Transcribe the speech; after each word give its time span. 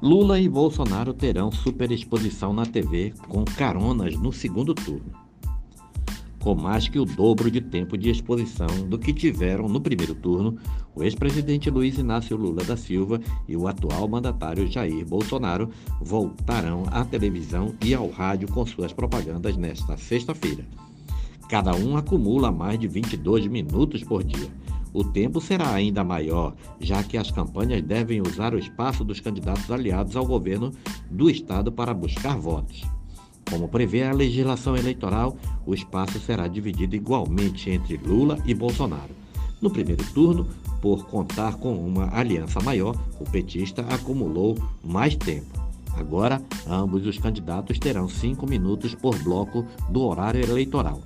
Lula 0.00 0.38
e 0.38 0.48
Bolsonaro 0.48 1.12
terão 1.12 1.50
superexposição 1.50 2.52
na 2.52 2.64
TV 2.64 3.12
com 3.26 3.44
caronas 3.44 4.14
no 4.14 4.32
segundo 4.32 4.72
turno, 4.72 5.10
com 6.38 6.54
mais 6.54 6.86
que 6.86 7.00
o 7.00 7.04
dobro 7.04 7.50
de 7.50 7.60
tempo 7.60 7.98
de 7.98 8.08
exposição 8.08 8.68
do 8.88 8.96
que 8.96 9.12
tiveram 9.12 9.68
no 9.68 9.80
primeiro 9.80 10.14
turno 10.14 10.56
o 10.94 11.02
ex-presidente 11.02 11.68
Luiz 11.68 11.98
Inácio 11.98 12.36
Lula 12.36 12.62
da 12.62 12.76
Silva 12.76 13.20
e 13.48 13.56
o 13.56 13.66
atual 13.66 14.06
mandatário 14.06 14.68
Jair 14.68 15.04
Bolsonaro 15.04 15.68
voltarão 16.00 16.84
à 16.92 17.04
televisão 17.04 17.74
e 17.84 17.92
ao 17.92 18.08
rádio 18.08 18.46
com 18.46 18.64
suas 18.64 18.92
propagandas 18.92 19.56
nesta 19.56 19.96
sexta-feira. 19.96 20.64
Cada 21.48 21.74
um 21.74 21.96
acumula 21.96 22.52
mais 22.52 22.78
de 22.78 22.86
22 22.86 23.48
minutos 23.48 24.04
por 24.04 24.22
dia 24.22 24.48
o 24.92 25.04
tempo 25.04 25.40
será 25.40 25.72
ainda 25.72 26.02
maior, 26.02 26.54
já 26.80 27.02
que 27.02 27.16
as 27.16 27.30
campanhas 27.30 27.82
devem 27.82 28.20
usar 28.20 28.54
o 28.54 28.58
espaço 28.58 29.04
dos 29.04 29.20
candidatos 29.20 29.70
aliados 29.70 30.16
ao 30.16 30.26
governo 30.26 30.72
do 31.10 31.30
Estado 31.30 31.70
para 31.70 31.94
buscar 31.94 32.36
votos. 32.36 32.82
Como 33.50 33.68
prevê 33.68 34.02
a 34.02 34.12
legislação 34.12 34.76
eleitoral, 34.76 35.36
o 35.66 35.74
espaço 35.74 36.18
será 36.20 36.46
dividido 36.46 36.94
igualmente 36.94 37.70
entre 37.70 37.96
Lula 37.96 38.38
e 38.44 38.54
Bolsonaro. 38.54 39.14
No 39.60 39.70
primeiro 39.70 40.04
turno, 40.12 40.46
por 40.80 41.06
contar 41.06 41.56
com 41.56 41.74
uma 41.74 42.14
aliança 42.14 42.60
maior, 42.60 42.94
o 43.18 43.24
petista 43.24 43.82
acumulou 43.82 44.56
mais 44.84 45.16
tempo. 45.16 45.58
Agora, 45.96 46.40
ambos 46.68 47.06
os 47.06 47.18
candidatos 47.18 47.78
terão 47.78 48.08
cinco 48.08 48.48
minutos 48.48 48.94
por 48.94 49.18
bloco 49.18 49.64
do 49.90 50.02
horário 50.02 50.40
eleitoral. 50.42 51.00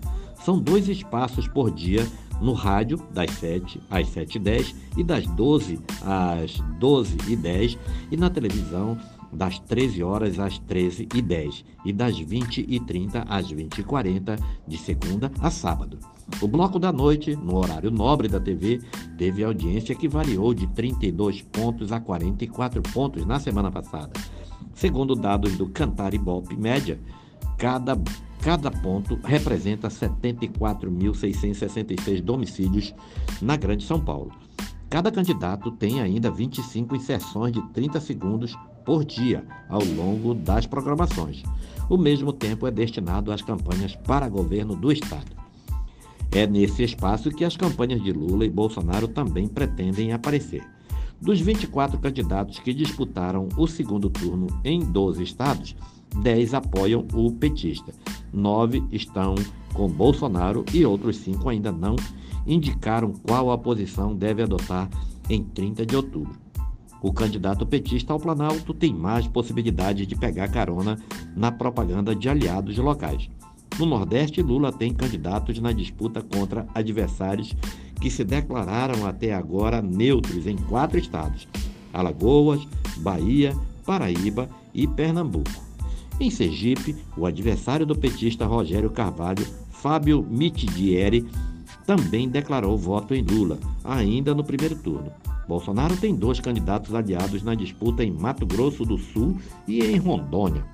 São 0.44 0.58
dois 0.58 0.88
espaços 0.88 1.48
por 1.48 1.70
dia 1.70 2.06
no 2.42 2.52
rádio, 2.52 3.00
das 3.12 3.30
7 3.32 3.80
às 3.88 4.08
7h10 4.08 4.74
e 4.96 5.04
das 5.04 5.26
12 5.26 5.78
às 6.02 6.60
12h10 6.80 7.78
e 8.10 8.16
na 8.16 8.28
televisão, 8.28 8.98
das 9.32 9.58
13 9.60 10.02
horas 10.02 10.38
às 10.38 10.60
13h10 10.60 11.64
e 11.84 11.92
das 11.92 12.20
20h30 12.20 13.24
às 13.28 13.50
20h40, 13.50 14.38
de 14.66 14.76
segunda 14.76 15.30
a 15.40 15.50
sábado. 15.50 15.98
O 16.40 16.48
bloco 16.48 16.78
da 16.78 16.92
noite, 16.92 17.34
no 17.36 17.56
horário 17.56 17.90
nobre 17.90 18.28
da 18.28 18.40
TV, 18.40 18.80
teve 19.16 19.42
audiência 19.42 19.94
que 19.94 20.08
variou 20.08 20.52
de 20.52 20.66
32 20.68 21.42
pontos 21.42 21.92
a 21.92 22.00
44 22.00 22.82
pontos 22.82 23.24
na 23.24 23.38
semana 23.40 23.70
passada. 23.70 24.12
Segundo 24.74 25.14
dados 25.14 25.56
do 25.56 25.68
Cantar 25.68 26.12
Ibope 26.14 26.56
Média, 26.56 26.98
cada 27.56 27.96
Cada 28.42 28.70
ponto 28.72 29.20
representa 29.22 29.88
74.666 29.88 32.20
domicílios 32.20 32.92
na 33.40 33.56
Grande 33.56 33.84
São 33.84 34.00
Paulo. 34.00 34.32
Cada 34.90 35.12
candidato 35.12 35.70
tem 35.70 36.00
ainda 36.00 36.28
25 36.28 36.96
inserções 36.96 37.52
de 37.52 37.62
30 37.68 38.00
segundos 38.00 38.58
por 38.84 39.04
dia 39.04 39.46
ao 39.68 39.84
longo 39.84 40.34
das 40.34 40.66
programações. 40.66 41.44
O 41.88 41.96
mesmo 41.96 42.32
tempo 42.32 42.66
é 42.66 42.72
destinado 42.72 43.30
às 43.30 43.42
campanhas 43.42 43.94
para 43.94 44.28
governo 44.28 44.74
do 44.74 44.90
Estado. 44.90 45.36
É 46.32 46.44
nesse 46.44 46.82
espaço 46.82 47.30
que 47.30 47.44
as 47.44 47.56
campanhas 47.56 48.02
de 48.02 48.12
Lula 48.12 48.44
e 48.44 48.50
Bolsonaro 48.50 49.06
também 49.06 49.46
pretendem 49.46 50.12
aparecer. 50.12 50.68
Dos 51.20 51.40
24 51.40 51.96
candidatos 52.00 52.58
que 52.58 52.74
disputaram 52.74 53.48
o 53.56 53.68
segundo 53.68 54.10
turno 54.10 54.48
em 54.64 54.80
12 54.80 55.22
estados, 55.22 55.76
10 56.20 56.54
apoiam 56.54 57.06
o 57.14 57.30
petista 57.30 57.94
nove 58.32 58.82
estão 58.90 59.34
com 59.72 59.88
Bolsonaro 59.88 60.64
e 60.72 60.84
outros 60.84 61.16
cinco 61.16 61.48
ainda 61.48 61.70
não 61.70 61.96
indicaram 62.46 63.12
qual 63.26 63.50
a 63.50 63.58
posição 63.58 64.14
deve 64.14 64.42
adotar 64.42 64.88
em 65.28 65.42
30 65.42 65.86
de 65.86 65.96
outubro. 65.96 66.34
O 67.00 67.12
candidato 67.12 67.66
petista 67.66 68.12
ao 68.12 68.20
Planalto 68.20 68.72
tem 68.72 68.94
mais 68.94 69.26
possibilidades 69.26 70.06
de 70.06 70.14
pegar 70.14 70.48
carona 70.48 70.98
na 71.34 71.50
propaganda 71.50 72.14
de 72.14 72.28
aliados 72.28 72.76
locais. 72.78 73.28
No 73.78 73.86
Nordeste, 73.86 74.42
Lula 74.42 74.70
tem 74.70 74.92
candidatos 74.92 75.58
na 75.58 75.72
disputa 75.72 76.22
contra 76.22 76.66
adversários 76.74 77.56
que 78.00 78.10
se 78.10 78.22
declararam 78.22 79.06
até 79.06 79.32
agora 79.32 79.80
neutros 79.80 80.46
em 80.46 80.56
quatro 80.56 80.98
estados: 80.98 81.48
Alagoas, 81.92 82.66
Bahia, 82.98 83.56
Paraíba 83.84 84.48
e 84.74 84.86
Pernambuco. 84.86 85.61
Em 86.22 86.30
Sergipe, 86.30 86.94
o 87.16 87.26
adversário 87.26 87.84
do 87.84 87.96
petista 87.96 88.46
Rogério 88.46 88.88
Carvalho, 88.88 89.44
Fábio 89.72 90.22
Mitidieri, 90.22 91.26
também 91.84 92.28
declarou 92.28 92.78
voto 92.78 93.12
em 93.12 93.22
Lula, 93.22 93.58
ainda 93.82 94.32
no 94.32 94.44
primeiro 94.44 94.76
turno. 94.76 95.12
Bolsonaro 95.48 95.96
tem 95.96 96.14
dois 96.14 96.38
candidatos 96.38 96.94
aliados 96.94 97.42
na 97.42 97.56
disputa 97.56 98.04
em 98.04 98.12
Mato 98.12 98.46
Grosso 98.46 98.84
do 98.84 98.96
Sul 98.98 99.36
e 99.66 99.82
em 99.82 99.96
Rondônia. 99.96 100.64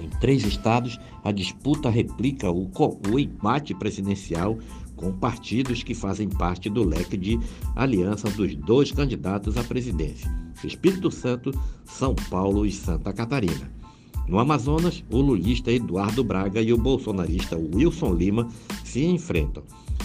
Em 0.00 0.08
três 0.20 0.42
estados, 0.42 0.98
a 1.22 1.30
disputa 1.30 1.90
replica 1.90 2.50
o, 2.50 2.70
o 3.12 3.18
empate 3.18 3.74
presidencial 3.74 4.56
com 4.96 5.12
partidos 5.12 5.82
que 5.82 5.92
fazem 5.92 6.30
parte 6.30 6.70
do 6.70 6.82
leque 6.82 7.18
de 7.18 7.38
aliança 7.76 8.30
dos 8.30 8.54
dois 8.54 8.90
candidatos 8.90 9.58
à 9.58 9.62
presidência: 9.62 10.34
Espírito 10.64 11.10
Santo, 11.10 11.50
São 11.84 12.14
Paulo 12.14 12.64
e 12.64 12.72
Santa 12.72 13.12
Catarina. 13.12 13.83
No 14.26 14.38
Amazonas, 14.38 15.04
o 15.10 15.18
lulista 15.18 15.70
Eduardo 15.70 16.24
Braga 16.24 16.60
e 16.60 16.72
o 16.72 16.78
bolsonarista 16.78 17.56
Wilson 17.56 18.14
Lima 18.14 18.48
se 18.82 19.04
enfrentam. 19.04 19.62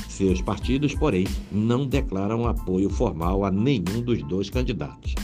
Seus 0.10 0.42
partidos, 0.42 0.94
porém, 0.94 1.26
não 1.52 1.88
declaram 1.88 2.46
apoio 2.46 2.90
formal 2.90 3.46
a 3.46 3.52
nenhum 3.52 4.02
dos 4.04 4.22
dois 4.24 4.50
candidatos. 4.50 5.16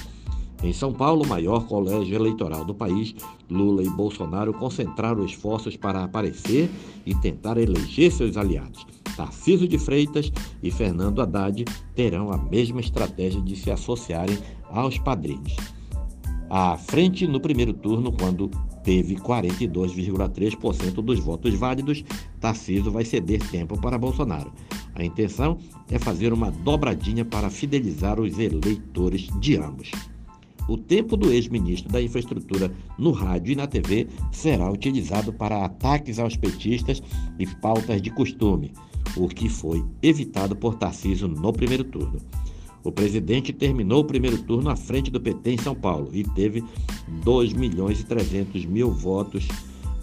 Em 0.63 0.71
São 0.71 0.93
Paulo, 0.93 1.27
maior 1.27 1.67
colégio 1.67 2.15
eleitoral 2.15 2.63
do 2.63 2.73
país, 2.73 3.13
Lula 3.49 3.83
e 3.83 3.89
Bolsonaro 3.89 4.53
concentraram 4.53 5.25
esforços 5.25 5.75
para 5.75 6.03
aparecer 6.03 6.71
e 7.05 7.13
tentar 7.15 7.57
eleger 7.57 8.11
seus 8.11 8.37
aliados. 8.37 8.87
Tarcísio 9.15 9.67
de 9.67 9.77
Freitas 9.77 10.31
e 10.63 10.71
Fernando 10.71 11.21
Haddad 11.21 11.65
terão 11.93 12.31
a 12.31 12.37
mesma 12.37 12.79
estratégia 12.79 13.41
de 13.41 13.55
se 13.55 13.69
associarem 13.69 14.37
aos 14.69 14.97
padrinhos. 14.97 15.55
À 16.49 16.77
frente 16.77 17.27
no 17.27 17.39
primeiro 17.39 17.73
turno, 17.73 18.11
quando 18.11 18.49
teve 18.85 19.15
42,3% 19.15 20.93
dos 21.01 21.19
votos 21.19 21.53
válidos, 21.55 22.05
Tarcísio 22.39 22.91
vai 22.91 23.03
ceder 23.03 23.41
tempo 23.49 23.81
para 23.81 23.97
Bolsonaro. 23.97 24.53
A 24.93 25.03
intenção 25.03 25.57
é 25.89 25.97
fazer 25.97 26.31
uma 26.31 26.51
dobradinha 26.51 27.25
para 27.25 27.49
fidelizar 27.49 28.19
os 28.21 28.37
eleitores 28.37 29.27
de 29.41 29.57
ambos. 29.57 29.91
O 30.67 30.77
tempo 30.77 31.17
do 31.17 31.31
ex-ministro 31.31 31.91
da 31.91 32.01
Infraestrutura 32.01 32.71
no 32.97 33.11
rádio 33.11 33.51
e 33.51 33.55
na 33.55 33.67
TV 33.67 34.07
será 34.31 34.71
utilizado 34.71 35.33
para 35.33 35.65
ataques 35.65 36.17
aos 36.17 36.37
petistas 36.37 37.03
e 37.37 37.45
pautas 37.45 38.01
de 38.01 38.09
costume, 38.09 38.71
o 39.17 39.27
que 39.27 39.49
foi 39.49 39.83
evitado 40.01 40.55
por 40.55 40.75
Tarcísio 40.75 41.27
no 41.27 41.51
primeiro 41.51 41.83
turno. 41.83 42.19
O 42.85 42.91
presidente 42.91 43.51
terminou 43.51 44.01
o 44.01 44.05
primeiro 44.05 44.37
turno 44.43 44.69
à 44.69 44.75
frente 44.75 45.09
do 45.09 45.19
PT 45.19 45.53
em 45.53 45.57
São 45.57 45.73
Paulo 45.73 46.11
e 46.13 46.23
teve 46.23 46.63
2 47.23 47.51
milhões 47.53 47.99
e 47.99 48.05
300 48.05 48.63
mil 48.65 48.91
votos 48.91 49.47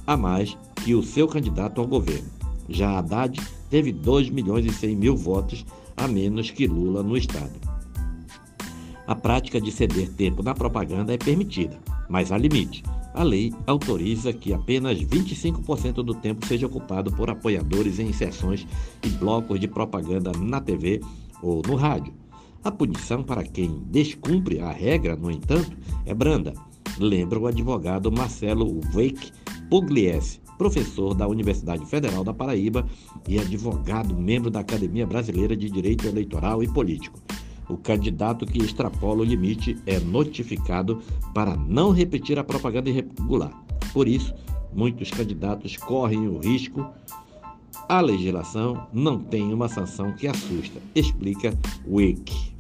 a 0.05 0.17
mais 0.17 0.59
que 0.85 0.93
o 0.93 1.01
seu 1.01 1.29
candidato 1.29 1.81
ao 1.81 1.87
governo. 1.87 2.29
Já 2.69 2.99
Haddad 2.99 3.41
teve 3.71 3.93
2 3.93 4.31
milhões 4.31 4.67
e 4.67 4.71
100 4.71 4.97
mil 4.97 5.17
votos 5.17 5.65
a 5.97 6.09
menos 6.09 6.51
que 6.51 6.67
Lula 6.67 7.05
no 7.05 7.17
estado. 7.17 7.53
A 9.07 9.15
prática 9.15 9.61
de 9.61 9.71
ceder 9.71 10.11
tempo 10.11 10.43
na 10.43 10.53
propaganda 10.53 11.15
é 11.15 11.17
permitida, 11.17 11.79
mas 12.09 12.33
há 12.33 12.37
limite. 12.37 12.83
A 13.15 13.23
lei 13.23 13.53
autoriza 13.65 14.33
que 14.33 14.53
apenas 14.53 14.99
25% 14.99 16.03
do 16.03 16.15
tempo 16.15 16.45
seja 16.47 16.67
ocupado 16.67 17.13
por 17.13 17.31
apoiadores 17.31 18.01
em 18.01 18.13
sessões 18.13 18.67
e 19.05 19.09
blocos 19.09 19.61
de 19.61 19.69
propaganda 19.69 20.33
na 20.37 20.61
TV 20.61 21.01
ou 21.41 21.63
no 21.65 21.77
rádio. 21.77 22.22
A 22.65 22.71
punição 22.71 23.23
para 23.23 23.43
quem 23.43 23.83
descumpre 23.91 24.61
a 24.61 24.71
regra, 24.71 25.17
no 25.17 25.31
entanto, 25.31 25.77
é 26.07 26.15
branda, 26.15 26.55
lembra 26.99 27.39
o 27.39 27.47
advogado 27.47 28.13
Marcelo 28.13 28.81
Wake 28.93 29.33
Pugliese, 29.69 30.41
professor 30.57 31.15
da 31.15 31.27
Universidade 31.27 31.85
Federal 31.87 32.23
da 32.23 32.33
Paraíba 32.33 32.87
e 33.29 33.39
advogado 33.39 34.15
membro 34.15 34.51
da 34.51 34.61
Academia 34.61 35.07
Brasileira 35.07 35.57
de 35.57 35.69
Direito 35.69 36.07
Eleitoral 36.07 36.63
e 36.63 36.69
Político. 36.69 37.19
O 37.69 37.77
candidato 37.77 38.47
que 38.47 38.59
extrapola 38.59 39.23
o 39.23 39.25
limite 39.25 39.77
é 39.87 39.99
notificado 39.99 41.03
para 41.35 41.57
não 41.57 41.91
repetir 41.91 42.39
a 42.39 42.45
propaganda 42.45 42.91
irregular. 42.91 43.53
Por 43.93 44.07
isso, 44.07 44.35
muitos 44.73 45.11
candidatos 45.11 45.77
correm 45.77 46.29
o 46.29 46.39
risco 46.39 46.87
a 47.89 48.01
legislação 48.01 48.87
não 48.93 49.19
tem 49.19 49.53
uma 49.53 49.69
sanção 49.69 50.13
que 50.13 50.27
assusta, 50.27 50.81
explica 50.95 51.53
Wake. 51.87 52.52